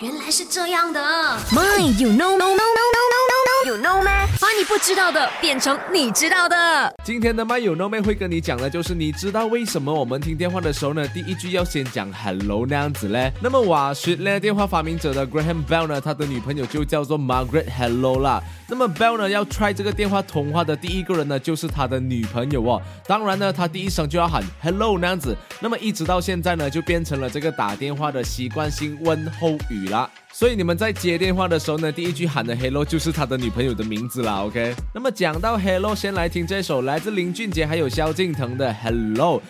[0.00, 1.00] 原来是这样的。
[1.52, 2.65] My, you know, no, no,
[4.68, 6.92] 不知道的变成你知道的。
[7.04, 13.32] 今天的麦友 no 妹会跟你讲的就是，你知道为什么我们听电话的时候呢，第一句要先讲 hello 那样子嘞？
[13.40, 18.42] 那么瓦雪呢，电话发明者的 Graham Bell 呢，他的女朋友就叫做 Margaret Hello 啦。
[18.68, 22.82] 那么 Bell 呢，要 try 这个电话通话的第一个人呢，就是他的女朋友哦。
[23.06, 25.36] 当然呢，他第一声就要喊 hello 那样子。
[25.60, 30.10] 那么一直到现在呢，就变成了这个打电话的习惯性问候语啦。
[30.32, 34.74] 所以你们在接电话的时候呢，第一句喊的 hello 就是他的女朋友的名字啦，OK？
[34.94, 39.42] 那么讲到 hello，先来听这首来自林俊杰还有萧敬腾的 hello。